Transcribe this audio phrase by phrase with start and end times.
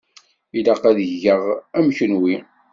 [0.57, 1.41] Ilaq ad geɣ
[1.77, 2.35] am kunwi.